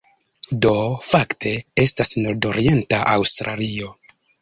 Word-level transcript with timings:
Do 0.65 0.71
fakte 1.09 1.53
estas 1.85 2.17
nordorienta 2.25 3.07
Aŭstralio. 3.15 3.97